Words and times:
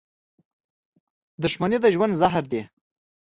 •دښمني 1.43 1.77
د 1.81 1.85
ژوند 1.95 2.13
زهر 2.21 2.43
دي. 2.51 2.61